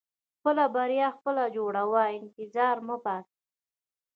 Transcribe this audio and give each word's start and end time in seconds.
•خپله 0.37 0.65
بریا 0.75 1.07
خپله 1.17 1.43
جوړوه، 1.55 2.03
انتظار 2.17 2.75
مه 2.87 2.97
باسې. 3.03 3.41